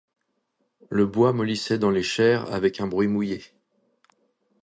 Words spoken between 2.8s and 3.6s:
un bruit mouillé.